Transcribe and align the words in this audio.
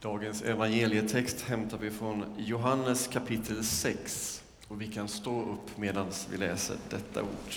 Dagens 0.00 0.42
evangelietext 0.42 1.40
hämtar 1.40 1.78
vi 1.78 1.90
från 1.90 2.24
Johannes 2.36 3.06
kapitel 3.06 3.64
6 3.64 4.42
och 4.68 4.82
vi 4.82 4.86
kan 4.86 5.08
stå 5.08 5.40
upp 5.40 5.76
medan 5.76 6.06
vi 6.30 6.36
läser 6.36 6.76
detta 6.90 7.22
ord. 7.22 7.54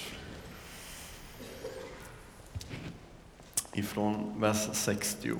Ifrån 3.73 4.33
vers 4.37 4.69
60. 4.71 5.31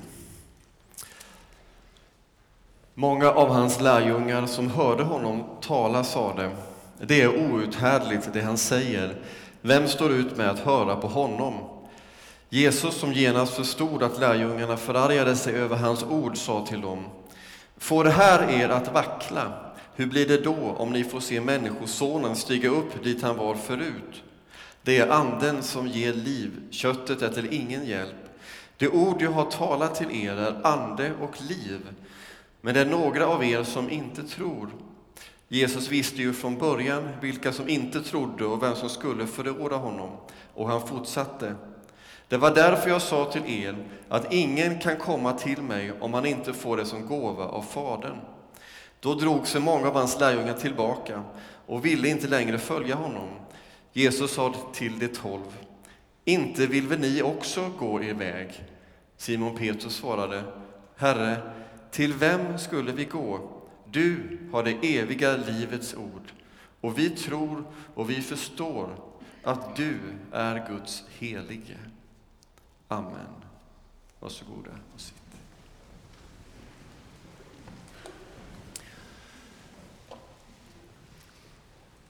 Många 2.94 3.30
av 3.30 3.48
hans 3.48 3.80
lärjungar 3.80 4.46
som 4.46 4.70
hörde 4.70 5.02
honom 5.02 5.44
tala 5.60 6.04
sade, 6.04 6.56
det 7.00 7.22
är 7.22 7.52
outhärdligt 7.52 8.28
det 8.32 8.40
han 8.40 8.58
säger, 8.58 9.16
vem 9.60 9.88
står 9.88 10.12
ut 10.12 10.36
med 10.36 10.50
att 10.50 10.58
höra 10.58 10.96
på 10.96 11.08
honom? 11.08 11.54
Jesus, 12.54 12.94
som 12.94 13.12
genast 13.12 13.54
förstod 13.54 14.02
att 14.02 14.20
lärjungarna 14.20 14.76
förargade 14.76 15.36
sig 15.36 15.54
över 15.54 15.76
hans 15.76 16.02
ord, 16.02 16.36
sa 16.38 16.66
till 16.66 16.80
dem, 16.80 17.04
Får 17.76 18.04
det 18.04 18.10
här 18.10 18.50
er 18.50 18.68
att 18.68 18.92
vackla? 18.92 19.52
Hur 19.94 20.06
blir 20.06 20.26
det 20.26 20.44
då 20.44 20.74
om 20.78 20.92
ni 20.92 21.04
får 21.04 21.20
se 21.20 21.40
Människosonen 21.40 22.36
stiga 22.36 22.68
upp 22.68 23.04
dit 23.04 23.22
han 23.22 23.36
var 23.36 23.54
förut? 23.54 24.22
Det 24.82 24.98
är 24.98 25.08
anden 25.08 25.62
som 25.62 25.86
ger 25.86 26.12
liv, 26.12 26.50
köttet 26.70 27.22
är 27.22 27.28
till 27.28 27.52
ingen 27.52 27.86
hjälp. 27.86 28.30
Det 28.76 28.88
ord 28.88 29.22
jag 29.22 29.30
har 29.30 29.50
talat 29.50 29.94
till 29.94 30.26
er 30.26 30.36
är 30.36 30.66
ande 30.66 31.12
och 31.20 31.42
liv, 31.42 31.80
men 32.60 32.74
det 32.74 32.80
är 32.80 32.86
några 32.86 33.26
av 33.26 33.44
er 33.44 33.62
som 33.62 33.90
inte 33.90 34.22
tror. 34.22 34.68
Jesus 35.48 35.88
visste 35.88 36.16
ju 36.16 36.32
från 36.32 36.58
början 36.58 37.08
vilka 37.20 37.52
som 37.52 37.68
inte 37.68 38.02
trodde 38.02 38.44
och 38.44 38.62
vem 38.62 38.76
som 38.76 38.88
skulle 38.88 39.26
förråda 39.26 39.76
honom, 39.76 40.10
och 40.54 40.68
han 40.68 40.86
fortsatte. 40.86 41.54
Det 42.32 42.38
var 42.38 42.54
därför 42.54 42.90
jag 42.90 43.02
sa 43.02 43.32
till 43.32 43.64
er 43.64 43.76
att 44.08 44.32
ingen 44.32 44.78
kan 44.78 44.96
komma 44.96 45.32
till 45.32 45.62
mig 45.62 45.92
om 46.00 46.14
han 46.14 46.26
inte 46.26 46.52
får 46.52 46.76
det 46.76 46.86
som 46.86 47.06
gåva 47.06 47.44
av 47.44 47.62
Fadern. 47.62 48.16
Då 49.00 49.14
drog 49.14 49.46
sig 49.46 49.60
många 49.60 49.88
av 49.88 49.94
hans 49.94 50.20
lärjungar 50.20 50.54
tillbaka 50.54 51.22
och 51.66 51.84
ville 51.84 52.08
inte 52.08 52.28
längre 52.28 52.58
följa 52.58 52.94
honom. 52.94 53.28
Jesus 53.92 54.32
sa 54.34 54.54
till 54.72 54.98
de 54.98 55.08
tolv, 55.08 55.58
inte 56.24 56.66
vill 56.66 56.86
väl 56.86 56.98
ni 56.98 57.22
också 57.22 57.70
gå 57.78 58.02
er 58.02 58.14
väg? 58.14 58.64
Simon 59.16 59.56
Petrus 59.56 59.96
svarade, 59.96 60.42
Herre, 60.96 61.36
till 61.90 62.12
vem 62.12 62.58
skulle 62.58 62.92
vi 62.92 63.04
gå? 63.04 63.50
Du 63.90 64.38
har 64.52 64.62
det 64.62 64.98
eviga 64.98 65.36
livets 65.36 65.94
ord, 65.94 66.32
och 66.80 66.98
vi 66.98 67.10
tror 67.10 67.64
och 67.94 68.10
vi 68.10 68.22
förstår 68.22 68.96
att 69.42 69.76
du 69.76 69.98
är 70.32 70.68
Guds 70.68 71.04
helige. 71.18 71.76
Amen. 72.92 73.26
Varsågoda 74.20 74.70
och 74.94 75.00
sitt. 75.00 75.14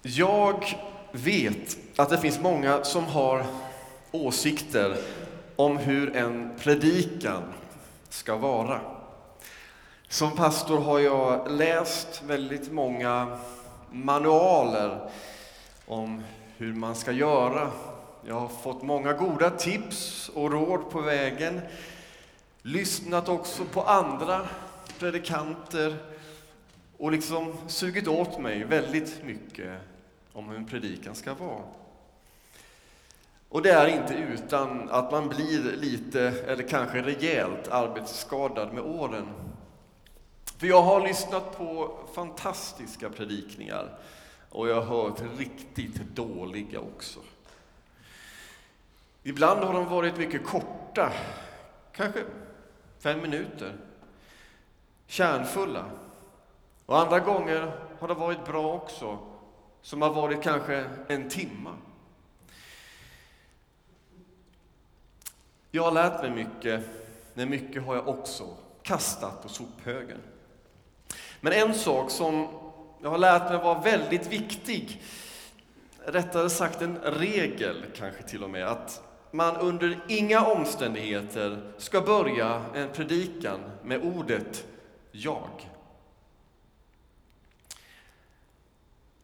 Jag 0.03 0.65
vet 1.13 1.79
att 1.97 2.11
det 2.11 2.19
finns 2.19 2.41
många 2.41 2.85
som 2.85 3.05
har 3.05 3.47
åsikter 4.13 4.97
om 5.57 5.77
hur 5.77 6.17
en 6.17 6.51
predikan 6.59 7.43
ska 8.09 8.37
vara. 8.37 8.81
Som 10.09 10.37
pastor 10.37 10.81
har 10.81 10.99
jag 10.99 11.51
läst 11.51 12.23
väldigt 12.23 12.73
många 12.73 13.39
manualer 13.91 15.11
om 15.87 16.23
hur 16.57 16.75
man 16.75 16.95
ska 16.95 17.13
göra 17.13 17.71
jag 18.27 18.35
har 18.35 18.49
fått 18.49 18.83
många 18.83 19.13
goda 19.13 19.51
tips 19.51 20.29
och 20.29 20.53
råd 20.53 20.91
på 20.91 21.01
vägen. 21.01 21.61
Lyssnat 22.63 23.29
också 23.29 23.65
på 23.65 23.83
andra 23.83 24.49
predikanter 24.99 25.97
och 26.99 27.13
liksom 27.13 27.57
sugit 27.69 28.09
åt 28.09 28.39
mig 28.39 28.65
väldigt 28.65 29.25
mycket 29.25 29.81
om 30.33 30.49
hur 30.49 30.57
en 30.57 30.67
predikan 30.67 31.15
ska 31.15 31.35
vara. 31.35 31.63
Och 33.49 33.63
det 33.63 33.71
är 33.71 33.87
inte 33.87 34.15
utan 34.15 34.91
att 34.91 35.11
man 35.11 35.29
blir 35.29 35.77
lite, 35.77 36.21
eller 36.47 36.69
kanske 36.69 37.03
rejält, 37.03 37.69
arbetsskadad 37.69 38.73
med 38.73 38.83
åren. 38.83 39.29
För 40.59 40.67
jag 40.67 40.83
har 40.83 41.01
lyssnat 41.09 41.59
på 41.59 41.99
fantastiska 42.15 43.11
predikningar 43.11 43.99
och 44.51 44.69
jag 44.69 44.83
har 44.83 45.03
hört 45.03 45.23
riktigt 45.39 46.01
dåliga 46.15 46.81
också. 46.81 47.21
Ibland 49.23 49.61
har 49.65 49.73
de 49.73 49.89
varit 49.89 50.17
mycket 50.17 50.47
korta, 50.47 51.13
kanske 51.93 52.25
fem 52.99 53.21
minuter, 53.21 53.77
kärnfulla. 55.07 55.85
Och 56.87 56.99
andra 56.99 57.21
gånger 57.21 57.73
har 58.01 58.09
det 58.09 58.15
varit 58.15 58.45
bra 58.45 58.75
också, 58.75 59.19
som 59.83 60.03
har 60.03 60.11
varit 60.11 60.43
kanske 60.43 60.85
en 61.09 61.29
timme. 61.29 61.71
Jag 65.71 65.83
har 65.83 65.93
lärt 65.93 66.23
mig 66.23 66.31
mycket, 66.31 66.85
men 67.35 67.51
mycket 67.51 67.83
har 67.83 67.95
jag 67.95 68.09
också 68.09 68.57
kastat 68.83 69.43
på 69.43 69.49
sophögen. 69.49 70.19
Men 71.41 71.53
en 71.53 71.75
sak 71.75 72.11
som 72.11 72.49
jag 73.03 73.11
har 73.11 73.19
lärt 73.19 73.51
mig 73.51 73.59
vara 73.59 73.81
väldigt 73.81 74.27
viktig, 74.27 75.03
rättare 76.07 76.51
sagt 76.51 76.83
en 76.83 76.99
regel 76.99 77.85
kanske 77.97 78.23
till 78.23 78.45
och 78.45 78.51
med, 78.51 78.67
att 78.67 79.03
man 79.33 79.57
under 79.57 80.01
inga 80.09 80.47
omständigheter 80.47 81.73
ska 81.79 82.01
börja 82.01 82.65
en 82.75 82.89
predikan 82.93 83.61
med 83.83 84.03
ordet 84.03 84.67
jag. 85.13 85.71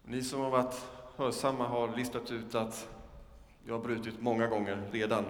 Ni 0.04 0.22
som 0.22 0.40
har 0.40 0.50
varit 0.50 0.82
hörsamma 1.16 1.68
har 1.68 1.96
listat 1.96 2.30
ut 2.30 2.54
att 2.54 2.88
jag 3.66 3.74
har 3.74 3.80
brutit 3.80 4.14
många 4.20 4.46
gånger 4.46 4.88
redan. 4.92 5.24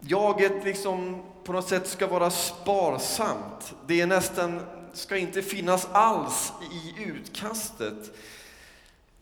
Jaget 0.00 0.64
liksom 0.64 1.22
på 1.44 1.52
något 1.52 1.68
sätt 1.68 1.88
ska 1.88 2.06
vara 2.06 2.30
sparsamt. 2.30 3.74
Det 3.86 4.00
är 4.00 4.06
nästan, 4.06 4.60
ska 4.92 5.16
inte 5.16 5.42
finnas 5.42 5.88
alls 5.92 6.52
i 6.72 7.02
utkastet. 7.04 8.18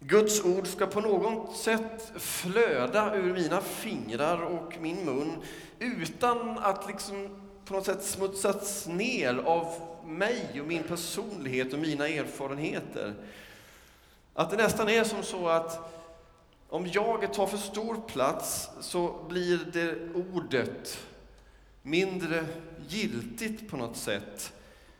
Guds 0.00 0.44
ord 0.44 0.66
ska 0.66 0.86
på 0.86 1.00
något 1.00 1.56
sätt 1.56 2.12
flöda 2.16 3.14
ur 3.14 3.32
mina 3.32 3.60
fingrar 3.60 4.42
och 4.42 4.76
min 4.80 5.04
mun 5.04 5.32
utan 5.78 6.58
att 6.58 6.86
liksom 6.86 7.28
på 7.64 7.74
något 7.74 7.86
sätt 7.86 8.02
smutsas 8.04 8.86
ner 8.86 9.34
av 9.34 9.80
mig 10.06 10.60
och 10.60 10.66
min 10.66 10.82
personlighet 10.82 11.72
och 11.72 11.78
mina 11.78 12.08
erfarenheter. 12.08 13.14
Att 14.34 14.50
det 14.50 14.56
nästan 14.56 14.88
är 14.88 15.04
som 15.04 15.22
så 15.22 15.48
att 15.48 15.92
om 16.68 16.86
jaget 16.86 17.32
tar 17.32 17.46
för 17.46 17.56
stor 17.58 17.96
plats 18.06 18.68
så 18.80 19.24
blir 19.28 19.58
det 19.72 20.14
ordet 20.14 21.06
mindre 21.82 22.46
giltigt 22.88 23.70
på 23.70 23.76
något 23.76 23.96
sätt 23.96 24.52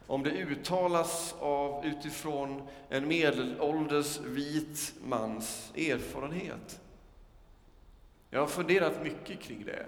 om 0.07 0.23
det 0.23 0.31
uttalas 0.31 1.35
av, 1.41 1.87
utifrån 1.87 2.69
en 2.89 3.09
medelålders 3.09 4.21
vit 4.21 4.95
mans 5.05 5.73
erfarenhet. 5.77 6.81
Jag 8.31 8.41
har 8.41 8.47
funderat 8.47 9.03
mycket 9.03 9.41
kring 9.41 9.65
det 9.65 9.87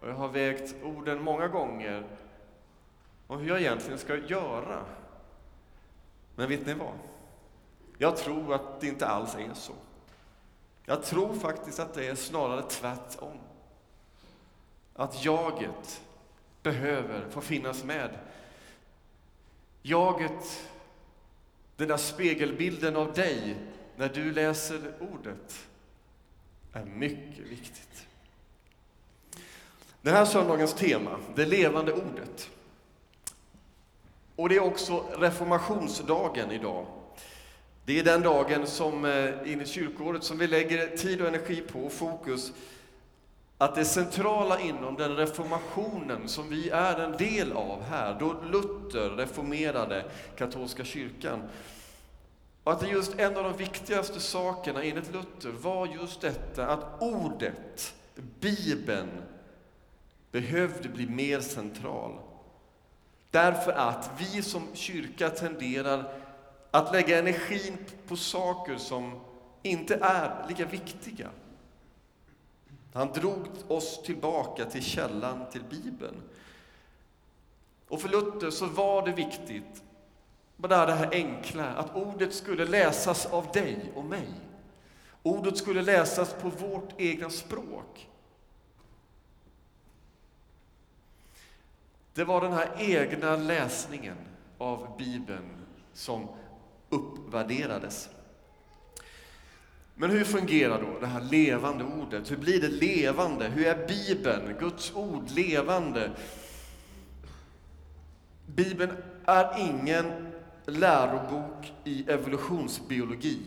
och 0.00 0.08
jag 0.08 0.14
har 0.14 0.28
vägt 0.28 0.74
orden 0.82 1.22
många 1.22 1.48
gånger 1.48 2.06
om 3.26 3.38
hur 3.38 3.48
jag 3.48 3.60
egentligen 3.60 3.98
ska 3.98 4.16
göra. 4.16 4.84
Men 6.34 6.48
vet 6.48 6.66
ni 6.66 6.74
vad? 6.74 6.98
Jag 7.98 8.16
tror 8.16 8.54
att 8.54 8.80
det 8.80 8.86
inte 8.86 9.06
alls 9.06 9.34
är 9.34 9.54
så. 9.54 9.72
Jag 10.84 11.02
tror 11.02 11.34
faktiskt 11.34 11.80
att 11.80 11.94
det 11.94 12.06
är 12.06 12.14
snarare 12.14 12.62
tvärtom. 12.62 13.38
Att 14.94 15.24
jaget 15.24 16.02
behöver 16.62 17.28
få 17.30 17.40
finnas 17.40 17.84
med 17.84 18.10
Jaget, 19.88 20.68
den 21.76 21.88
där 21.88 21.96
spegelbilden 21.96 22.96
av 22.96 23.12
dig 23.12 23.56
när 23.96 24.08
du 24.08 24.32
läser 24.32 24.94
ordet, 25.00 25.68
är 26.72 26.84
mycket 26.84 27.38
viktigt. 27.38 28.06
Den 30.02 30.14
här 30.14 30.24
söndagens 30.24 30.74
tema, 30.74 31.18
det 31.34 31.46
levande 31.46 31.92
ordet. 31.92 32.50
Och 34.36 34.48
det 34.48 34.56
är 34.56 34.62
också 34.62 35.04
reformationsdagen 35.18 36.50
idag. 36.50 36.86
Det 37.84 37.98
är 37.98 38.04
den 38.04 38.22
dagen 38.22 38.66
som 38.66 39.06
in 39.06 39.12
enligt 39.44 39.68
kyrkoåret 39.68 40.24
som 40.24 40.38
vi 40.38 40.46
lägger 40.46 40.96
tid 40.96 41.20
och 41.20 41.28
energi 41.28 41.60
på 41.60 41.80
och 41.80 41.92
fokus 41.92 42.52
att 43.58 43.74
det 43.74 43.84
centrala 43.84 44.60
inom 44.60 44.96
den 44.96 45.16
reformationen 45.16 46.28
som 46.28 46.48
vi 46.48 46.70
är 46.70 47.00
en 47.00 47.16
del 47.16 47.52
av 47.52 47.82
här, 47.82 48.16
då 48.20 48.36
Luther 48.42 49.10
reformerade 49.10 50.04
katolska 50.36 50.84
kyrkan, 50.84 51.42
och 52.64 52.72
att 52.72 52.80
det 52.80 52.88
just 52.88 53.18
en 53.18 53.36
av 53.36 53.44
de 53.44 53.56
viktigaste 53.56 54.20
sakerna 54.20 54.82
enligt 54.82 55.12
Luther 55.12 55.50
var 55.50 55.86
just 55.86 56.20
detta 56.20 56.66
att 56.66 57.02
ordet, 57.02 57.94
Bibeln, 58.40 59.10
behövde 60.30 60.88
bli 60.88 61.06
mer 61.06 61.40
central. 61.40 62.18
Därför 63.30 63.72
att 63.72 64.10
vi 64.18 64.42
som 64.42 64.62
kyrka 64.74 65.30
tenderar 65.30 66.12
att 66.70 66.92
lägga 66.92 67.18
energin 67.18 67.76
på 68.08 68.16
saker 68.16 68.76
som 68.76 69.20
inte 69.62 69.94
är 69.94 70.46
lika 70.48 70.64
viktiga. 70.64 71.30
Han 72.96 73.12
drog 73.12 73.48
oss 73.68 74.02
tillbaka 74.02 74.64
till 74.64 74.82
källan, 74.82 75.50
till 75.50 75.64
Bibeln. 75.64 76.22
Och 77.88 78.00
för 78.00 78.08
Luther 78.08 78.50
så 78.50 78.66
var 78.66 79.06
det 79.06 79.12
viktigt, 79.12 79.82
bara 80.56 80.86
det 80.86 80.92
här 80.92 81.08
enkla, 81.12 81.74
att 81.74 81.96
ordet 81.96 82.34
skulle 82.34 82.64
läsas 82.64 83.26
av 83.26 83.46
dig 83.52 83.92
och 83.94 84.04
mig. 84.04 84.28
Ordet 85.22 85.58
skulle 85.58 85.82
läsas 85.82 86.34
på 86.34 86.48
vårt 86.48 87.00
egna 87.00 87.30
språk. 87.30 88.08
Det 92.14 92.24
var 92.24 92.40
den 92.40 92.52
här 92.52 92.70
egna 92.78 93.36
läsningen 93.36 94.16
av 94.58 94.96
Bibeln 94.98 95.66
som 95.92 96.28
uppvärderades. 96.88 98.08
Men 99.98 100.10
hur 100.10 100.24
fungerar 100.24 100.82
då 100.82 101.00
det 101.00 101.06
här 101.06 101.20
levande 101.20 101.84
ordet? 101.84 102.30
Hur 102.30 102.36
blir 102.36 102.60
det 102.60 102.68
levande? 102.68 103.48
Hur 103.48 103.66
är 103.66 103.86
Bibeln, 103.86 104.54
Guds 104.58 104.92
ord, 104.94 105.30
levande? 105.30 106.10
Bibeln 108.46 108.92
är 109.24 109.60
ingen 109.60 110.32
lärobok 110.66 111.72
i 111.84 112.10
evolutionsbiologi. 112.10 113.40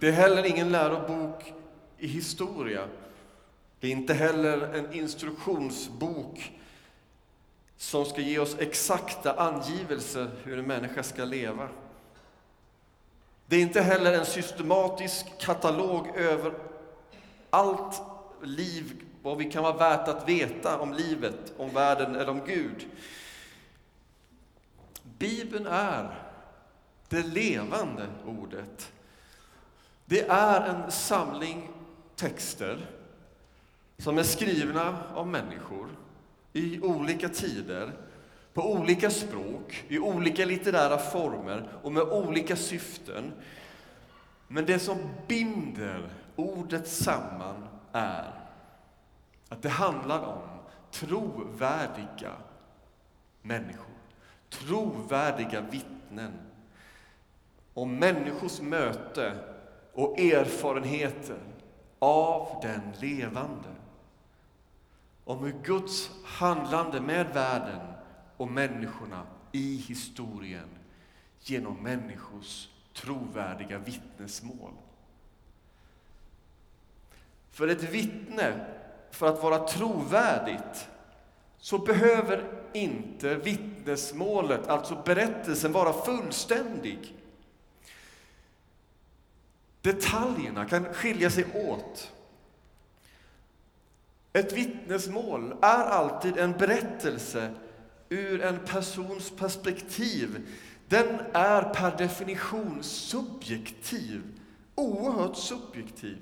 Det 0.00 0.08
är 0.08 0.12
heller 0.12 0.46
ingen 0.46 0.72
lärobok 0.72 1.52
i 1.98 2.06
historia. 2.06 2.88
Det 3.80 3.86
är 3.86 3.92
inte 3.92 4.14
heller 4.14 4.74
en 4.74 4.92
instruktionsbok 4.92 6.52
som 7.76 8.04
ska 8.04 8.20
ge 8.20 8.38
oss 8.38 8.56
exakta 8.58 9.32
angivelser 9.32 10.30
hur 10.44 10.58
en 10.58 10.66
människa 10.66 11.02
ska 11.02 11.24
leva. 11.24 11.68
Det 13.46 13.56
är 13.56 13.60
inte 13.60 13.80
heller 13.80 14.12
en 14.12 14.26
systematisk 14.26 15.38
katalog 15.38 16.16
över 16.16 16.52
allt 17.50 18.02
liv, 18.42 19.02
vad 19.22 19.38
vi 19.38 19.50
kan 19.50 19.62
vara 19.62 19.76
värt 19.76 20.08
att 20.08 20.28
veta 20.28 20.78
om 20.78 20.92
livet, 20.92 21.52
om 21.56 21.70
världen 21.70 22.14
eller 22.14 22.28
om 22.28 22.40
Gud. 22.46 22.86
Bibeln 25.18 25.66
är 25.66 26.26
det 27.08 27.22
levande 27.22 28.06
ordet. 28.26 28.92
Det 30.04 30.28
är 30.28 30.60
en 30.60 30.90
samling 30.90 31.70
texter 32.16 32.86
som 33.98 34.18
är 34.18 34.22
skrivna 34.22 35.02
av 35.14 35.26
människor 35.26 35.88
i 36.52 36.80
olika 36.80 37.28
tider, 37.28 37.92
på 38.56 38.72
olika 38.72 39.10
språk, 39.10 39.84
i 39.88 39.98
olika 39.98 40.44
litterära 40.44 40.98
former 40.98 41.68
och 41.82 41.92
med 41.92 42.02
olika 42.02 42.56
syften. 42.56 43.32
Men 44.48 44.66
det 44.66 44.78
som 44.78 44.98
binder 45.28 46.10
ordet 46.36 46.88
samman 46.88 47.68
är 47.92 48.32
att 49.48 49.62
det 49.62 49.68
handlar 49.68 50.20
om 50.20 50.48
trovärdiga 50.90 52.32
människor, 53.42 53.94
trovärdiga 54.50 55.60
vittnen 55.60 56.32
om 57.74 57.98
människors 57.98 58.60
möte 58.60 59.32
och 59.92 60.18
erfarenheter 60.18 61.38
av 61.98 62.60
den 62.62 62.80
levande 63.00 63.68
om 65.24 65.44
hur 65.44 65.54
Guds 65.62 66.10
handlande 66.24 67.00
med 67.00 67.26
världen 67.34 67.95
och 68.36 68.50
människorna 68.50 69.26
i 69.52 69.76
historien 69.76 70.68
genom 71.40 71.82
människors 71.82 72.68
trovärdiga 72.92 73.78
vittnesmål. 73.78 74.72
För 77.50 77.68
ett 77.68 77.82
vittne, 77.82 78.66
för 79.10 79.26
att 79.26 79.42
vara 79.42 79.68
trovärdigt, 79.68 80.88
så 81.58 81.78
behöver 81.78 82.62
inte 82.72 83.34
vittnesmålet, 83.34 84.66
alltså 84.66 85.02
berättelsen, 85.04 85.72
vara 85.72 85.92
fullständig. 85.92 87.14
Detaljerna 89.80 90.64
kan 90.64 90.94
skilja 90.94 91.30
sig 91.30 91.46
åt. 91.68 92.12
Ett 94.32 94.52
vittnesmål 94.52 95.56
är 95.62 95.84
alltid 95.84 96.38
en 96.38 96.52
berättelse 96.52 97.54
ur 98.08 98.40
en 98.40 98.58
persons 98.58 99.30
perspektiv. 99.30 100.48
Den 100.88 101.20
är 101.32 101.62
per 101.62 101.98
definition 101.98 102.82
subjektiv, 102.82 104.22
oerhört 104.74 105.36
subjektiv. 105.36 106.18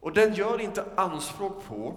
Och 0.00 0.12
den 0.12 0.34
gör 0.34 0.60
inte 0.60 0.84
anspråk 0.96 1.64
på 1.64 1.94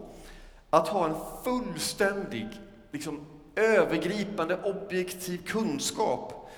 att 0.69 0.87
ha 0.87 1.09
en 1.09 1.15
fullständig, 1.43 2.47
liksom, 2.91 3.25
övergripande, 3.55 4.63
objektiv 4.63 5.45
kunskap. 5.45 6.49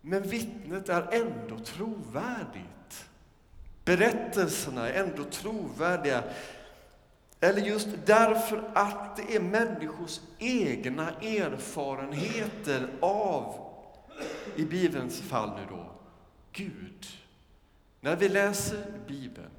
Men 0.00 0.22
vittnet 0.22 0.88
är 0.88 1.08
ändå 1.12 1.58
trovärdigt. 1.64 3.04
Berättelserna 3.84 4.88
är 4.88 5.04
ändå 5.04 5.24
trovärdiga. 5.24 6.22
Eller 7.42 7.60
just 7.60 7.88
därför 8.04 8.70
att 8.74 9.16
det 9.16 9.36
är 9.36 9.40
människors 9.40 10.20
egna 10.38 11.10
erfarenheter 11.10 12.88
av, 13.00 13.70
i 14.56 14.64
Bibelns 14.64 15.20
fall 15.20 15.50
nu 15.56 15.66
då, 15.68 15.86
Gud. 16.52 17.06
När 18.00 18.16
vi 18.16 18.28
läser 18.28 18.92
Bibeln 19.06 19.50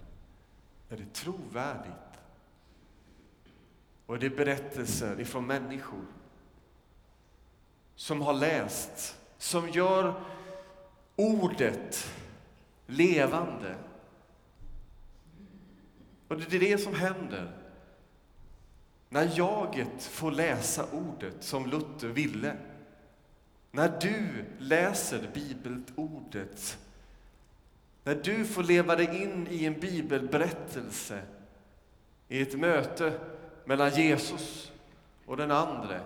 är 0.90 0.98
det 0.98 1.14
trovärdigt. 1.14 2.20
Och 4.06 4.20
det 4.20 4.26
är 4.26 4.36
berättelser 4.36 5.20
ifrån 5.20 5.48
människor 5.48 6.06
som 7.96 8.22
har 8.22 8.34
läst, 8.34 9.18
som 9.38 9.70
gör 9.70 10.22
ordet 11.16 12.14
levande. 12.88 13.76
Och 16.28 16.38
det 16.38 16.56
är 16.56 16.60
det 16.60 16.78
som 16.78 16.94
händer 16.94 17.63
när 19.14 19.38
jaget 19.38 20.04
får 20.04 20.32
läsa 20.32 20.86
ordet 20.92 21.36
som 21.40 21.66
Luther 21.66 22.08
ville. 22.08 22.56
När 23.72 24.00
du 24.02 24.46
läser 24.58 25.30
bibelordet. 25.34 26.78
När 28.04 28.16
du 28.16 28.46
får 28.46 28.64
leva 28.64 28.96
dig 28.96 29.24
in 29.24 29.48
i 29.50 29.66
en 29.66 29.80
bibelberättelse. 29.80 31.22
I 32.28 32.42
ett 32.42 32.60
möte 32.60 33.20
mellan 33.66 33.90
Jesus 33.90 34.72
och 35.26 35.38
den 35.38 35.52
andre. 35.52 36.02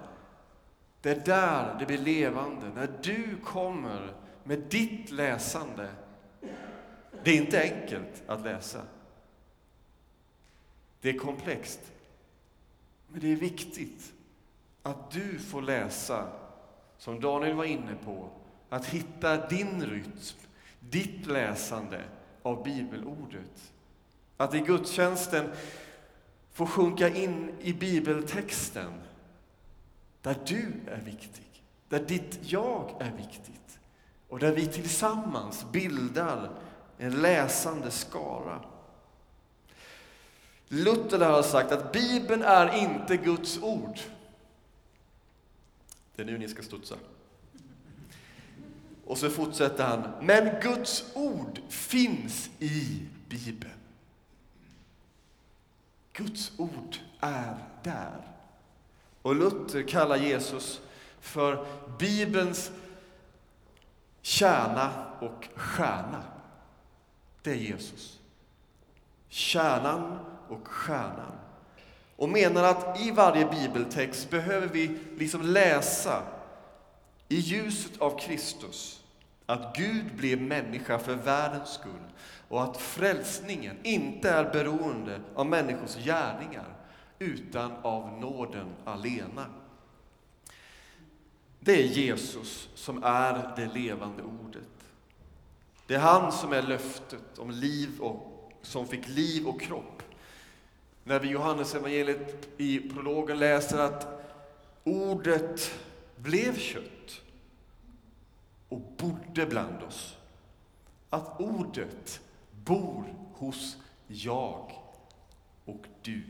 Det 1.01 1.09
är 1.09 1.25
där 1.25 1.75
det 1.79 1.85
blir 1.85 1.97
levande. 1.97 2.71
När 2.75 2.89
du 3.01 3.37
kommer 3.43 4.13
med 4.43 4.59
ditt 4.59 5.11
läsande. 5.11 5.89
Det 7.23 7.31
är 7.31 7.37
inte 7.37 7.61
enkelt 7.61 8.23
att 8.27 8.41
läsa. 8.41 8.81
Det 11.01 11.09
är 11.09 11.17
komplext. 11.17 11.91
Men 13.17 13.25
det 13.25 13.31
är 13.31 13.35
viktigt 13.35 14.13
att 14.83 15.11
du 15.11 15.39
får 15.39 15.61
läsa, 15.61 16.27
som 16.97 17.19
Daniel 17.19 17.55
var 17.55 17.63
inne 17.63 17.95
på, 18.05 18.29
att 18.69 18.85
hitta 18.85 19.47
din 19.47 19.85
rytm, 19.85 20.11
ditt 20.79 21.27
läsande 21.27 22.03
av 22.41 22.63
bibelordet. 22.63 23.73
Att 24.37 24.55
i 24.55 24.59
gudstjänsten 24.59 25.51
få 26.51 26.65
sjunka 26.65 27.09
in 27.09 27.51
i 27.61 27.73
bibeltexten, 27.73 28.93
där 30.21 30.35
du 30.45 30.73
är 30.87 31.01
viktig, 31.01 31.63
där 31.89 31.99
ditt 31.99 32.39
jag 32.41 32.95
är 32.99 33.11
viktigt 33.11 33.79
och 34.29 34.39
där 34.39 34.51
vi 34.51 34.67
tillsammans 34.67 35.65
bildar 35.71 36.49
en 36.97 37.21
läsande 37.21 37.91
skara. 37.91 38.61
Luther 40.67 41.19
har 41.19 41.43
sagt 41.43 41.71
att 41.71 41.91
Bibeln 41.91 42.41
är 42.41 42.75
inte 42.75 43.17
Guds 43.17 43.59
ord. 43.61 43.99
Det 46.15 46.21
är 46.21 46.25
nu 46.25 46.37
ni 46.37 46.47
ska 46.47 46.63
studsa. 46.63 46.95
Och 49.05 49.17
så 49.17 49.29
fortsätter 49.29 49.83
han, 49.83 50.25
men 50.25 50.61
Guds 50.61 51.05
ord 51.15 51.59
finns 51.69 52.49
i 52.59 53.01
Bibeln. 53.29 53.73
Guds 56.13 56.51
ord 56.57 56.97
är 57.19 57.57
där. 57.83 58.21
Och 59.21 59.35
Luther 59.35 59.87
kallar 59.87 60.17
Jesus 60.17 60.81
för 61.19 61.65
Bibelns 61.99 62.71
kärna 64.21 65.05
och 65.19 65.47
stjärna. 65.55 66.23
Det 67.41 67.51
är 67.51 67.55
Jesus. 67.55 68.19
Kärnan 69.29 70.19
och 70.49 70.67
stjärnan. 70.67 71.31
och 72.15 72.29
menar 72.29 72.63
att 72.63 73.01
i 73.01 73.11
varje 73.11 73.45
bibeltext 73.45 74.29
behöver 74.29 74.67
vi 74.67 74.99
liksom 75.17 75.41
läsa 75.41 76.23
i 77.27 77.35
ljuset 77.35 78.01
av 78.01 78.19
Kristus 78.19 79.03
att 79.45 79.75
Gud 79.77 80.15
blev 80.15 80.41
människa 80.41 80.99
för 80.99 81.15
världens 81.15 81.69
skull 81.69 82.11
och 82.47 82.63
att 82.63 82.77
frälsningen 82.77 83.77
inte 83.83 84.29
är 84.29 84.43
beroende 84.43 85.21
av 85.35 85.45
människors 85.45 85.95
gärningar 85.95 86.75
utan 87.19 87.71
av 87.81 88.19
nåden 88.19 88.67
alena. 88.85 89.45
Det 91.59 91.83
är 91.83 91.87
Jesus 91.87 92.69
som 92.75 93.03
är 93.03 93.53
det 93.55 93.73
levande 93.73 94.23
ordet. 94.23 94.67
Det 95.87 95.95
är 95.95 95.99
han 95.99 96.31
som 96.31 96.53
är 96.53 96.61
löftet 96.61 97.39
om 97.39 97.51
liv 97.51 97.89
och 97.99 98.51
som 98.61 98.87
fick 98.87 99.07
liv 99.07 99.47
och 99.47 99.61
kropp. 99.61 100.03
När 101.07 101.19
vi 101.19 101.27
i 101.27 101.31
Johannesevangeliet 101.31 102.47
i 102.57 102.79
prologen 102.79 103.39
läser 103.39 103.77
att 103.77 104.07
ordet 104.83 105.71
blev 106.15 106.57
kött 106.57 107.21
och 108.69 108.79
bodde 108.97 109.45
bland 109.45 109.83
oss. 109.83 110.17
Att 111.09 111.41
ordet 111.41 112.21
bor 112.65 113.03
hos 113.33 113.77
jag 114.07 114.71
och 115.65 115.85
du. 116.01 116.23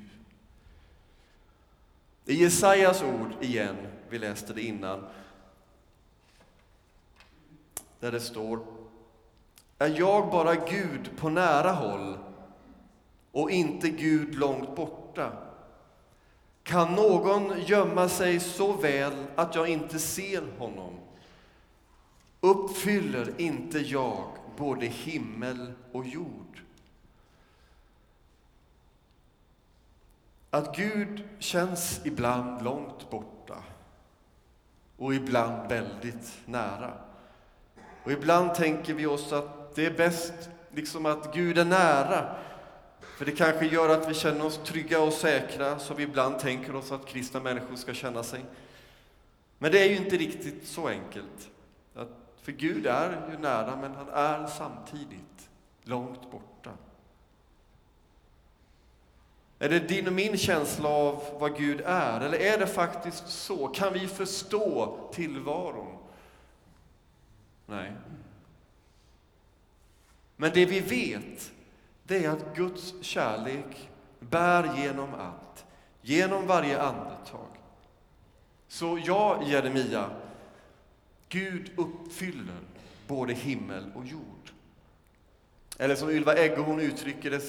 I 2.25 2.33
Jesajas 2.33 3.03
ord 3.03 3.43
igen, 3.43 3.75
vi 4.09 4.19
läste 4.19 4.53
det 4.53 4.61
innan, 4.61 5.05
där 7.99 8.11
det 8.11 8.19
står 8.19 8.59
Är 9.77 9.99
jag 9.99 10.31
bara 10.31 10.55
Gud 10.55 11.17
på 11.17 11.29
nära 11.29 11.71
håll 11.71 12.17
och 13.37 13.51
inte 13.51 13.89
Gud 13.89 14.35
långt 14.35 14.75
borta? 14.75 15.31
Kan 16.63 16.95
någon 16.95 17.61
gömma 17.61 18.09
sig 18.09 18.39
så 18.39 18.73
väl 18.73 19.13
att 19.35 19.55
jag 19.55 19.67
inte 19.67 19.99
ser 19.99 20.43
honom? 20.59 20.93
Uppfyller 22.41 23.41
inte 23.41 23.79
jag 23.79 24.23
både 24.57 24.85
himmel 24.85 25.73
och 25.91 26.05
jord? 26.05 26.61
Att 30.49 30.75
Gud 30.75 31.23
känns 31.39 32.01
ibland 32.03 32.63
långt 32.63 33.09
borta 33.09 33.63
och 34.97 35.13
ibland 35.13 35.69
väldigt 35.69 36.33
nära. 36.45 36.93
Och 38.03 38.11
ibland 38.11 38.55
tänker 38.55 38.93
vi 38.93 39.05
oss 39.05 39.33
att 39.33 39.75
det 39.75 39.85
är 39.85 39.97
bäst 39.97 40.49
liksom 40.71 41.05
att 41.05 41.33
Gud 41.33 41.57
är 41.57 41.65
nära, 41.65 42.35
för 43.17 43.25
det 43.25 43.31
kanske 43.31 43.65
gör 43.65 43.89
att 43.89 44.09
vi 44.09 44.13
känner 44.13 44.45
oss 44.45 44.59
trygga 44.65 45.01
och 45.01 45.13
säkra, 45.13 45.79
som 45.79 45.95
vi 45.95 46.03
ibland 46.03 46.39
tänker 46.39 46.75
oss 46.75 46.91
att 46.91 47.05
kristna 47.05 47.39
människor 47.39 47.75
ska 47.75 47.93
känna 47.93 48.23
sig. 48.23 48.45
Men 49.57 49.71
det 49.71 49.79
är 49.79 49.89
ju 49.89 49.95
inte 49.95 50.17
riktigt 50.17 50.67
så 50.67 50.87
enkelt. 50.87 51.49
För 52.41 52.51
Gud 52.51 52.85
är 52.85 53.29
ju 53.31 53.37
nära, 53.37 53.75
men 53.75 53.95
han 53.95 54.09
är 54.09 54.47
samtidigt 54.47 55.49
långt 55.83 56.31
borta. 56.31 56.71
Är 59.59 59.69
det 59.69 59.79
din 59.79 60.07
och 60.07 60.13
min 60.13 60.37
känsla 60.37 60.89
av 60.89 61.23
vad 61.39 61.57
Gud 61.57 61.81
är, 61.85 62.21
eller 62.21 62.37
är 62.37 62.57
det 62.57 62.67
faktiskt 62.67 63.29
så? 63.29 63.67
Kan 63.67 63.93
vi 63.93 64.07
förstå 64.07 64.97
tillvaron? 65.13 65.97
Nej. 67.65 67.93
Men 70.35 70.51
det 70.53 70.65
vi 70.65 70.79
vet, 70.79 71.51
det 72.07 72.25
är 72.25 72.29
att 72.29 72.55
Guds 72.55 72.93
kärlek 73.01 73.89
bär 74.19 74.77
genom 74.77 75.13
allt, 75.13 75.65
genom 76.01 76.47
varje 76.47 76.81
andetag. 76.81 77.47
Så 78.67 78.99
ja, 79.05 79.41
Jeremia, 79.45 80.09
Gud 81.29 81.71
uppfyller 81.77 82.59
både 83.07 83.33
himmel 83.33 83.91
och 83.95 84.05
jord. 84.05 84.51
Eller 85.77 85.95
som 85.95 86.09
Ylva 86.09 86.35
Eggehorn 86.35 86.79
uttrycker 86.79 87.31
det, 87.31 87.41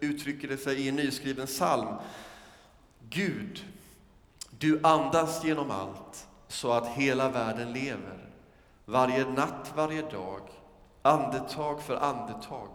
uttrycker 0.00 0.48
det 0.48 0.56
sig 0.56 0.80
i 0.80 0.88
en 0.88 0.96
nyskriven 0.96 1.46
psalm. 1.46 1.94
Gud, 3.10 3.64
du 4.50 4.80
andas 4.82 5.44
genom 5.44 5.70
allt 5.70 6.26
så 6.48 6.72
att 6.72 6.88
hela 6.88 7.28
världen 7.28 7.72
lever. 7.72 8.28
Varje 8.84 9.24
natt, 9.24 9.72
varje 9.76 10.02
dag, 10.02 10.40
andetag 11.02 11.82
för 11.82 11.96
andetag. 11.96 12.68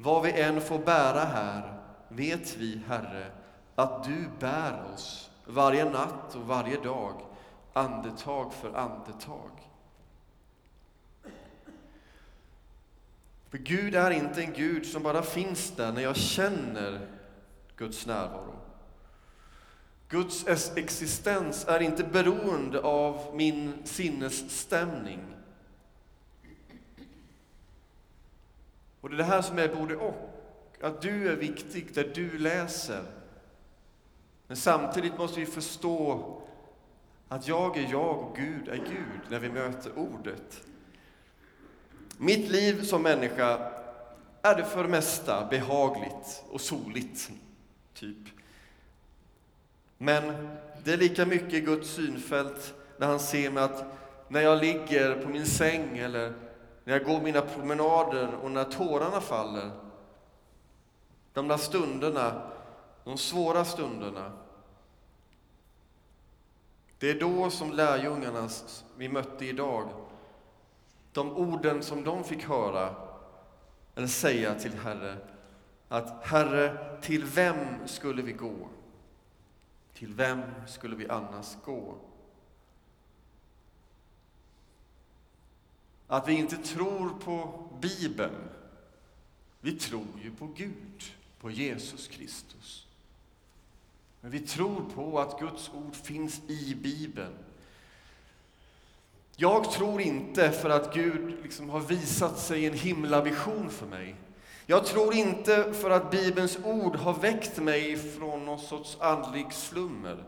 Vad 0.00 0.22
vi 0.22 0.32
än 0.32 0.60
får 0.60 0.78
bära 0.78 1.24
här 1.24 1.80
vet 2.08 2.56
vi, 2.56 2.80
Herre, 2.88 3.26
att 3.74 4.04
du 4.04 4.28
bär 4.38 4.92
oss 4.94 5.30
varje 5.46 5.90
natt 5.90 6.34
och 6.34 6.46
varje 6.46 6.80
dag, 6.80 7.20
andetag 7.72 8.52
för 8.52 8.74
andetag. 8.74 9.50
För 13.50 13.58
Gud 13.58 13.94
är 13.94 14.10
inte 14.10 14.42
en 14.42 14.52
Gud 14.52 14.86
som 14.86 15.02
bara 15.02 15.22
finns 15.22 15.70
där 15.70 15.92
när 15.92 16.02
jag 16.02 16.16
känner 16.16 17.08
Guds 17.76 18.06
närvaro. 18.06 18.54
Guds 20.08 20.46
existens 20.76 21.64
är 21.68 21.80
inte 21.80 22.04
beroende 22.04 22.80
av 22.80 23.34
min 23.34 23.72
sinnesstämning. 23.84 25.37
Och 29.00 29.10
det 29.10 29.16
är 29.16 29.18
det 29.18 29.24
här 29.24 29.42
som 29.42 29.58
är 29.58 29.74
både 29.74 29.96
och. 29.96 30.34
Att 30.80 31.02
du 31.02 31.28
är 31.28 31.36
viktig 31.36 31.94
där 31.94 32.10
du 32.14 32.38
läser. 32.38 33.04
Men 34.46 34.56
samtidigt 34.56 35.18
måste 35.18 35.40
vi 35.40 35.46
förstå 35.46 36.36
att 37.28 37.48
jag 37.48 37.76
är 37.76 37.90
jag 37.90 38.18
och 38.18 38.36
Gud 38.36 38.68
är 38.68 38.76
Gud 38.76 39.20
när 39.28 39.38
vi 39.38 39.48
möter 39.48 39.98
ordet. 39.98 40.62
Mitt 42.18 42.50
liv 42.50 42.82
som 42.82 43.02
människa 43.02 43.72
är 44.42 44.56
det 44.56 44.64
för 44.64 44.82
det 44.82 44.88
mesta 44.88 45.46
behagligt 45.50 46.44
och 46.50 46.60
soligt, 46.60 47.30
typ. 47.94 48.16
Men 49.98 50.48
det 50.84 50.92
är 50.92 50.96
lika 50.96 51.26
mycket 51.26 51.64
Guds 51.64 51.90
synfält 51.90 52.74
när 52.98 53.06
han 53.06 53.20
ser 53.20 53.50
mig 53.50 53.62
att 53.62 53.84
när 54.28 54.40
jag 54.40 54.60
ligger 54.60 55.22
på 55.22 55.28
min 55.28 55.46
säng 55.46 55.98
eller 55.98 56.32
när 56.88 56.94
jag 56.94 57.04
går 57.04 57.20
mina 57.20 57.40
promenader 57.40 58.34
och 58.34 58.50
när 58.50 58.64
tårarna 58.64 59.20
faller, 59.20 59.70
de 61.32 61.48
där 61.48 61.56
stunderna, 61.56 62.50
de 63.04 63.18
svåra 63.18 63.64
stunderna, 63.64 64.32
det 66.98 67.10
är 67.10 67.20
då 67.20 67.50
som 67.50 67.72
lärjungarna 67.72 68.48
vi 68.96 69.08
mötte 69.08 69.46
idag 69.46 69.88
de 71.12 71.36
orden 71.36 71.82
som 71.82 72.04
de 72.04 72.24
fick 72.24 72.44
höra 72.44 72.94
eller 73.94 74.06
säga 74.06 74.54
till 74.54 74.74
Herre, 74.78 75.16
att 75.88 76.26
Herre, 76.26 76.96
till 77.02 77.24
vem 77.24 77.86
skulle 77.86 78.22
vi 78.22 78.32
gå? 78.32 78.68
Till 79.94 80.14
vem 80.14 80.42
skulle 80.66 80.96
vi 80.96 81.08
annars 81.08 81.56
gå? 81.64 81.94
Att 86.08 86.28
vi 86.28 86.32
inte 86.32 86.56
tror 86.56 87.10
på 87.24 87.64
Bibeln. 87.80 88.48
Vi 89.60 89.72
tror 89.72 90.06
ju 90.22 90.30
på 90.30 90.46
Gud, 90.46 91.04
på 91.40 91.50
Jesus 91.50 92.08
Kristus. 92.08 92.86
Men 94.20 94.30
vi 94.30 94.40
tror 94.40 94.84
på 94.94 95.20
att 95.20 95.40
Guds 95.40 95.70
ord 95.74 95.94
finns 95.94 96.40
i 96.48 96.74
Bibeln. 96.74 97.32
Jag 99.36 99.72
tror 99.72 100.00
inte 100.00 100.50
för 100.50 100.70
att 100.70 100.94
Gud 100.94 101.42
liksom 101.42 101.68
har 101.70 101.80
visat 101.80 102.38
sig 102.38 102.66
en 102.66 102.74
himlavision 102.74 103.70
för 103.70 103.86
mig. 103.86 104.14
Jag 104.66 104.86
tror 104.86 105.14
inte 105.14 105.72
för 105.72 105.90
att 105.90 106.10
Bibelns 106.10 106.58
ord 106.64 106.96
har 106.96 107.14
väckt 107.14 107.56
mig 107.58 107.96
från 107.96 108.44
någon 108.44 108.60
sorts 108.60 108.96
andlig 109.00 109.52
slummer. 109.52 110.24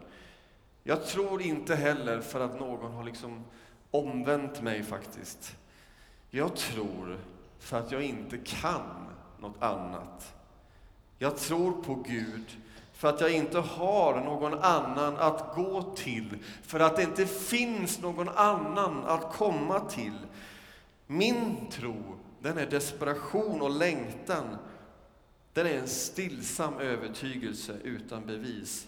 Jag 0.83 1.07
tror 1.07 1.43
inte 1.43 1.75
heller 1.77 2.21
för 2.21 2.41
att 2.41 2.61
någon 2.61 2.93
har 2.93 3.05
liksom 3.05 3.45
omvänt 3.91 4.63
mig 4.63 4.83
faktiskt. 4.83 5.57
Jag 6.31 6.57
tror 6.57 7.19
för 7.59 7.79
att 7.79 7.93
jag 7.93 8.03
inte 8.03 8.39
kan 8.39 9.07
något 9.41 9.63
annat. 9.63 10.35
Jag 11.19 11.37
tror 11.37 11.83
på 11.83 11.95
Gud 11.95 12.57
för 13.01 13.09
att 13.09 13.21
jag 13.21 13.33
inte 13.33 13.59
har 13.59 14.21
någon 14.21 14.55
annan 14.55 15.17
att 15.17 15.55
gå 15.55 15.83
till, 15.97 16.39
för 16.63 16.81
att 16.81 16.97
det 16.97 17.03
inte 17.03 17.27
finns 17.27 18.01
någon 18.01 18.29
annan 18.29 19.05
att 19.05 19.33
komma 19.33 19.81
till. 19.81 20.19
Min 21.07 21.57
tro, 21.71 22.03
den 22.43 22.59
är 22.59 22.67
desperation 22.67 23.63
och 23.63 23.71
längtan. 23.71 24.57
Den 25.53 25.67
är 25.67 25.79
en 25.79 25.89
stillsam 25.89 26.79
övertygelse 26.79 27.77
utan 27.85 28.27
bevis. 28.27 28.87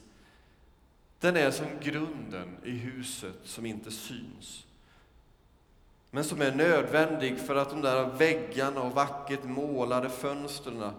Den 1.20 1.36
är 1.36 1.50
som 1.50 1.66
grunden 1.82 2.56
i 2.64 2.70
huset 2.70 3.36
som 3.44 3.66
inte 3.66 3.90
syns, 3.90 4.66
men 6.14 6.24
som 6.24 6.42
är 6.42 6.54
nödvändig 6.54 7.38
för 7.38 7.54
att 7.54 7.70
de 7.70 7.80
där 7.80 8.06
väggarna 8.06 8.82
och 8.82 8.92
vackert 8.92 9.44
målade 9.44 10.08
fönstren 10.08 10.90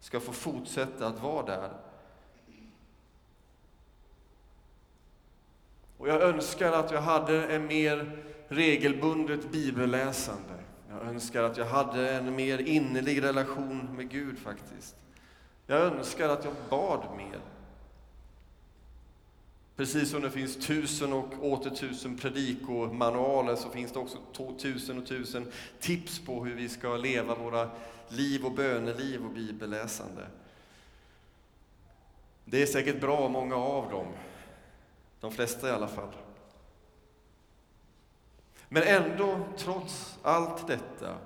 ska 0.00 0.20
få 0.20 0.32
fortsätta 0.32 1.06
att 1.06 1.22
vara 1.22 1.46
där. 1.46 1.70
Och 5.98 6.08
jag 6.08 6.22
önskar 6.22 6.72
att 6.72 6.90
jag 6.90 7.02
hade 7.02 7.46
en 7.46 7.66
mer 7.66 8.22
regelbundet 8.48 9.52
bibelläsande. 9.52 10.54
Jag 10.90 11.08
önskar 11.08 11.42
att 11.42 11.56
jag 11.56 11.66
hade 11.66 12.10
en 12.10 12.36
mer 12.36 12.58
innerlig 12.58 13.22
relation 13.22 13.96
med 13.96 14.10
Gud 14.10 14.38
faktiskt. 14.38 14.96
Jag 15.66 15.80
önskar 15.80 16.28
att 16.28 16.44
jag 16.44 16.54
bad 16.70 17.16
mer. 17.16 17.40
Precis 19.76 20.10
som 20.10 20.22
det 20.22 20.30
finns 20.30 20.56
tusen 20.56 21.12
och 21.12 21.32
åter 21.40 21.70
tusen 21.70 22.16
predikomanualer 22.16 23.56
så 23.56 23.70
finns 23.70 23.92
det 23.92 23.98
också 23.98 24.18
tusen 24.58 24.98
och 24.98 25.06
tusen 25.06 25.52
tips 25.80 26.18
på 26.18 26.44
hur 26.44 26.54
vi 26.54 26.68
ska 26.68 26.96
leva 26.96 27.34
våra 27.34 27.70
liv 28.08 28.44
och 28.44 28.52
böneliv 28.52 29.24
och 29.24 29.30
bibelläsande. 29.30 30.26
Det 32.44 32.62
är 32.62 32.66
säkert 32.66 33.00
bra, 33.00 33.28
många 33.28 33.56
av 33.56 33.90
dem. 33.90 34.06
De 35.20 35.32
flesta 35.32 35.68
i 35.68 35.72
alla 35.72 35.88
fall. 35.88 36.12
Men 38.68 38.82
ändå, 38.82 39.38
trots 39.56 40.18
allt 40.22 40.66
detta, 40.66 41.16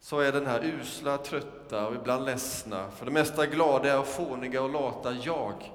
så 0.00 0.20
är 0.20 0.32
den 0.32 0.46
här 0.46 0.64
usla, 0.64 1.18
trötta 1.18 1.88
och 1.88 1.94
ibland 1.94 2.24
ledsna, 2.24 2.90
för 2.90 3.06
det 3.06 3.12
mesta 3.12 3.46
glada 3.46 4.00
och 4.00 4.06
fåniga 4.06 4.62
och 4.62 4.70
lata 4.70 5.12
jag, 5.12 5.72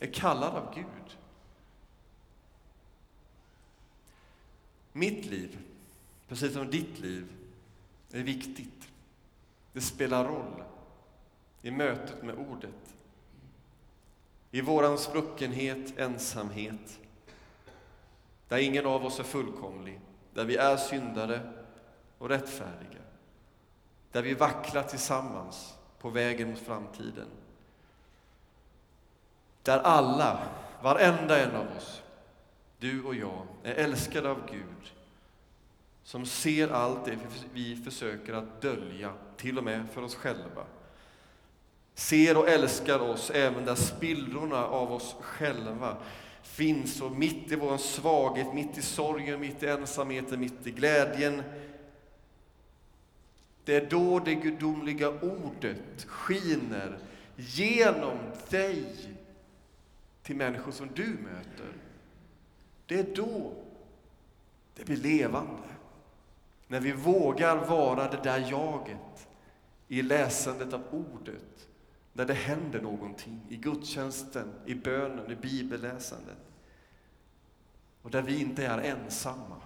är 0.00 0.12
kallad 0.12 0.54
av 0.54 0.74
Gud. 0.74 1.18
Mitt 4.92 5.26
liv, 5.26 5.58
precis 6.28 6.52
som 6.52 6.70
ditt 6.70 6.98
liv, 6.98 7.28
är 8.12 8.22
viktigt. 8.22 8.88
Det 9.72 9.80
spelar 9.80 10.24
roll 10.24 10.62
i 11.62 11.70
mötet 11.70 12.22
med 12.22 12.34
Ordet. 12.34 12.94
I 14.50 14.60
våran 14.60 14.98
spruckenhet, 14.98 15.98
ensamhet, 15.98 17.00
där 18.48 18.58
ingen 18.58 18.86
av 18.86 19.04
oss 19.04 19.20
är 19.20 19.24
fullkomlig, 19.24 20.00
där 20.34 20.44
vi 20.44 20.56
är 20.56 20.76
syndare 20.76 21.52
och 22.18 22.28
rättfärdiga, 22.28 23.02
där 24.12 24.22
vi 24.22 24.34
vacklar 24.34 24.82
tillsammans 24.82 25.74
på 25.98 26.10
vägen 26.10 26.50
mot 26.50 26.58
framtiden. 26.58 27.26
Där 29.66 29.78
alla, 29.78 30.38
varenda 30.82 31.38
en 31.38 31.56
av 31.56 31.66
oss, 31.76 32.02
du 32.78 33.02
och 33.02 33.14
jag, 33.14 33.46
är 33.64 33.74
älskade 33.74 34.30
av 34.30 34.40
Gud 34.50 34.92
som 36.04 36.26
ser 36.26 36.68
allt 36.68 37.04
det 37.04 37.18
vi 37.52 37.76
försöker 37.76 38.32
att 38.32 38.62
dölja, 38.62 39.12
till 39.36 39.58
och 39.58 39.64
med 39.64 39.86
för 39.92 40.02
oss 40.02 40.14
själva. 40.14 40.64
Ser 41.94 42.36
och 42.36 42.48
älskar 42.48 42.98
oss 42.98 43.30
även 43.30 43.64
där 43.64 43.74
spillrorna 43.74 44.66
av 44.66 44.92
oss 44.92 45.16
själva 45.20 45.96
finns 46.42 47.00
och 47.00 47.12
mitt 47.12 47.52
i 47.52 47.56
vår 47.56 47.76
svaghet, 47.76 48.54
mitt 48.54 48.78
i 48.78 48.82
sorgen, 48.82 49.40
mitt 49.40 49.62
i 49.62 49.66
ensamheten, 49.66 50.40
mitt 50.40 50.66
i 50.66 50.70
glädjen. 50.70 51.42
Det 53.64 53.76
är 53.76 53.90
då 53.90 54.18
det 54.18 54.34
gudomliga 54.34 55.08
ordet 55.08 56.04
skiner 56.06 56.98
genom 57.36 58.18
dig 58.48 58.86
till 60.26 60.36
människor 60.36 60.72
som 60.72 60.88
du 60.94 61.06
möter. 61.06 61.72
Det 62.86 62.98
är 62.98 63.16
då 63.16 63.52
det 64.74 64.84
blir 64.84 64.96
levande. 64.96 65.68
När 66.68 66.80
vi 66.80 66.92
vågar 66.92 67.66
vara 67.66 68.10
det 68.10 68.20
där 68.22 68.50
jaget 68.50 69.28
i 69.88 70.02
läsandet 70.02 70.72
av 70.72 70.82
ordet, 70.90 71.68
när 72.12 72.24
det 72.24 72.34
händer 72.34 72.82
någonting 72.82 73.40
i 73.48 73.56
gudstjänsten, 73.56 74.52
i 74.66 74.74
bönen, 74.74 75.30
i 75.30 75.36
bibelläsandet. 75.36 76.38
Och 78.02 78.10
där 78.10 78.22
vi 78.22 78.40
inte 78.40 78.66
är 78.66 78.78
ensamma. 78.78 79.62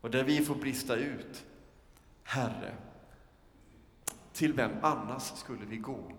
Och 0.00 0.10
där 0.10 0.24
vi 0.24 0.44
får 0.44 0.54
brista 0.54 0.96
ut. 0.96 1.44
Herre, 2.22 2.74
till 4.32 4.52
vem 4.52 4.72
annars 4.82 5.22
skulle 5.22 5.64
vi 5.64 5.76
gå? 5.76 6.12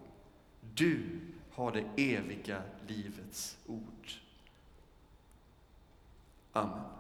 Du 0.74 1.20
har 1.58 1.72
det 1.72 1.84
eviga 1.98 2.62
livets 2.88 3.58
ord. 3.68 4.20
Amen. 6.54 6.97